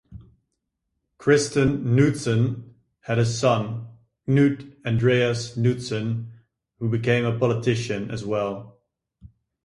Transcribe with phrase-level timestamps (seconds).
[1.19, 3.85] Christen Knudsen had a son
[4.27, 6.31] Knut Andreas Knudsen
[6.79, 8.81] who became a politician as well.